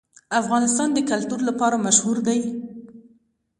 افغانستان 0.41 0.89
د 0.93 0.99
کلتور 1.11 1.39
لپاره 1.49 1.83
مشهور 1.85 2.17
دی. 2.27 2.39